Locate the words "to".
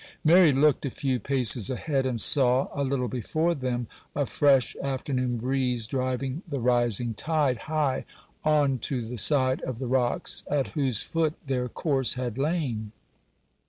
8.79-9.07